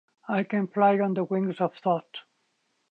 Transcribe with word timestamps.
I 0.27 0.41
can 0.45 0.65
fly 0.65 0.99
on 0.99 1.13
the 1.13 1.23
wings 1.23 1.61
of 1.61 1.75
thought! 1.75 2.17